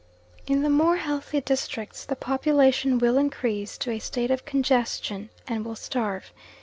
[0.47, 5.63] In the more healthy districts the population will increase to a state of congestion and
[5.63, 6.33] will starve.